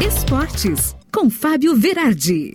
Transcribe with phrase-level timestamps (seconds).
[0.00, 2.54] Esportes, com Fábio Verardi.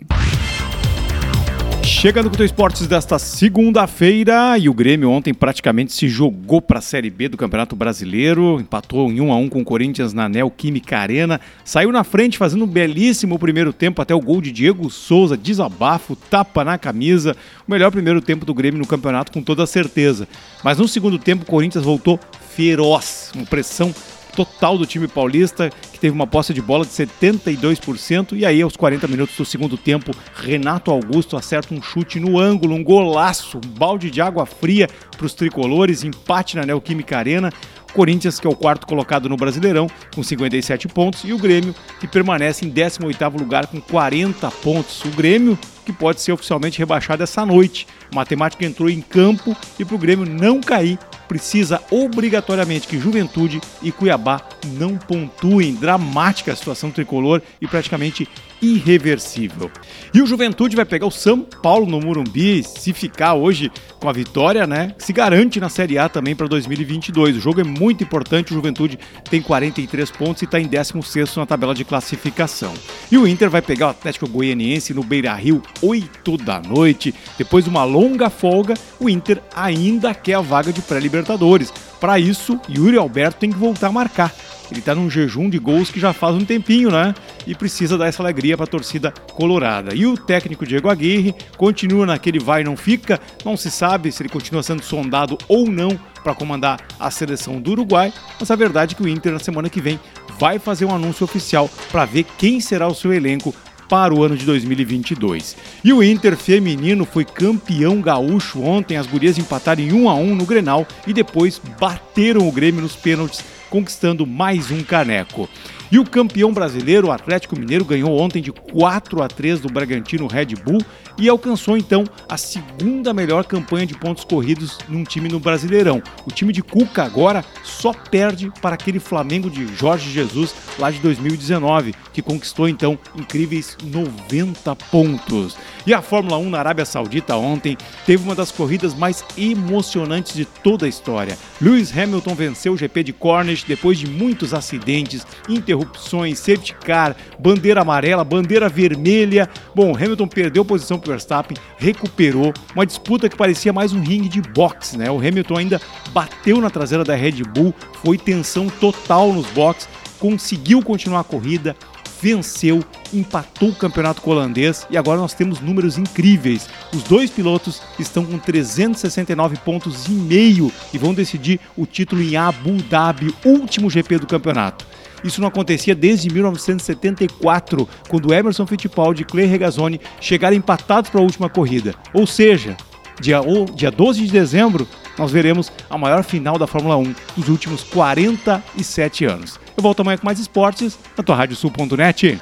[1.83, 6.81] Chegando com o Esportes desta segunda-feira e o Grêmio ontem praticamente se jogou para a
[6.81, 10.97] Série B do Campeonato Brasileiro, empatou em 1 a 1 com o Corinthians na Neoquímica
[10.97, 15.37] Arena, saiu na frente fazendo um belíssimo primeiro tempo até o gol de Diego Souza,
[15.37, 17.37] desabafo, tapa na camisa,
[17.67, 20.27] o melhor primeiro tempo do Grêmio no campeonato com toda certeza.
[20.63, 22.19] Mas no segundo tempo o Corinthians voltou
[22.55, 23.93] feroz, com pressão
[24.35, 28.37] total do time paulista, que teve uma posse de bola de 72%.
[28.37, 32.75] E aí, aos 40 minutos do segundo tempo, Renato Augusto acerta um chute no ângulo,
[32.75, 37.51] um golaço, um balde de água fria para os tricolores, empate na Neoquímica Arena.
[37.93, 42.05] Corinthians, que é o quarto colocado no Brasileirão, com 57 pontos, e o Grêmio, que
[42.05, 45.05] permanece em 18º lugar com 40 pontos.
[45.05, 47.87] O Grêmio, que pode ser oficialmente rebaixado essa noite.
[48.11, 53.61] A matemática entrou em campo e para o Grêmio não cair, precisa obrigatoriamente que Juventude
[53.81, 55.75] e Cuiabá não pontuem.
[55.75, 58.27] Dramática a situação tricolor e praticamente
[58.61, 59.69] irreversível.
[60.13, 64.13] E o Juventude vai pegar o São Paulo no Murumbi, se ficar hoje com a
[64.13, 64.93] vitória, né?
[64.97, 67.37] Se garante na Série A também para 2022.
[67.37, 68.97] O jogo é muito importante, o Juventude
[69.29, 72.73] tem 43 pontos e está em 16 na tabela de classificação.
[73.11, 77.13] E o Inter vai pegar o Atlético Goianiense no Beira-Rio, 8 da noite.
[77.37, 81.73] Depois de uma longa folga, o Inter ainda quer a vaga de pré-libertadores.
[81.99, 84.33] Para isso, Yuri Alberto tem que voltar a marcar.
[84.71, 87.13] Ele está num jejum de gols que já faz um tempinho, né?
[87.45, 89.93] E precisa dar essa alegria para a torcida colorada.
[89.95, 93.19] E o técnico Diego Aguirre continua naquele vai não fica.
[93.43, 97.71] Não se sabe se ele continua sendo sondado ou não para comandar a seleção do
[97.71, 98.11] Uruguai.
[98.39, 99.99] Mas a verdade é que o Inter, na semana que vem,
[100.39, 103.53] vai fazer um anúncio oficial para ver quem será o seu elenco
[103.87, 105.55] para o ano de 2022.
[105.83, 108.97] E o Inter feminino foi campeão gaúcho ontem.
[108.97, 112.95] As gurias empataram em 1 a 1 no Grenal e depois bateram o Grêmio nos
[112.95, 113.43] pênaltis,
[113.75, 115.49] conquistando mais um caneco.
[115.91, 120.27] E o campeão brasileiro, o Atlético Mineiro, ganhou ontem de 4 a 3 do Bragantino
[120.27, 120.81] Red Bull
[121.17, 126.01] e alcançou então a segunda melhor campanha de pontos corridos num time no Brasileirão.
[126.25, 130.99] O time de Cuca agora só perde para aquele Flamengo de Jorge Jesus lá de
[130.99, 135.55] 2019, que conquistou então incríveis 90 pontos.
[135.85, 140.45] E a Fórmula 1 na Arábia Saudita ontem teve uma das corridas mais emocionantes de
[140.45, 141.37] toda a história.
[141.61, 147.81] Lewis Hamilton venceu o GP de Cornish depois de muitos acidentes, interrupções, safety car, bandeira
[147.81, 149.49] amarela, bandeira vermelha.
[149.73, 154.41] Bom, Hamilton perdeu posição para Verstappen, recuperou uma disputa que parecia mais um ringue de
[154.41, 155.09] boxe, né?
[155.09, 155.81] O Hamilton ainda
[156.11, 157.73] bateu na traseira da Red Bull,
[158.03, 159.87] foi tensão total nos boxes,
[160.19, 161.75] conseguiu continuar a corrida,
[162.21, 162.83] venceu,
[163.13, 166.67] empatou o campeonato holandês e agora nós temos números incríveis.
[166.93, 172.35] Os dois pilotos estão com 369 pontos e meio e vão decidir o título em
[172.35, 174.85] Abu Dhabi, último GP do campeonato.
[175.23, 181.23] Isso não acontecia desde 1974, quando Emerson Fittipaldi e Clay Regazzoni chegaram empatados para a
[181.23, 181.95] última corrida.
[182.13, 182.77] Ou seja,
[183.19, 183.39] dia,
[183.73, 184.87] dia 12 de dezembro,
[185.17, 189.59] nós veremos a maior final da Fórmula 1 dos últimos 47 anos.
[189.75, 192.39] Eu volto amanhã com mais esportes na tua Radiosul.net.